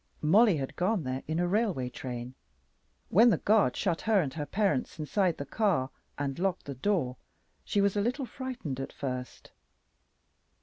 [0.23, 2.33] Mollie had gone there in a railway train.
[3.09, 7.17] When the guard shut her and her parents inside the car and locked the door,
[7.63, 9.51] she was a little frightened at first.